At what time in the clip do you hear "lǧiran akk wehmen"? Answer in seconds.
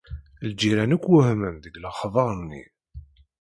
0.49-1.55